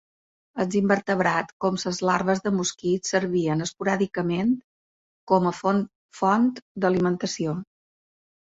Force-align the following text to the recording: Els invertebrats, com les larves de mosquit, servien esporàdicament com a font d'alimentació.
Els 0.63 0.75
invertebrats, 0.77 1.53
com 1.65 1.75
les 1.83 1.99
larves 2.09 2.41
de 2.47 2.53
mosquit, 2.61 3.09
servien 3.11 3.61
esporàdicament 3.67 4.57
com 5.33 5.51
a 5.51 5.53
font 6.23 6.51
d'alimentació. 6.87 7.55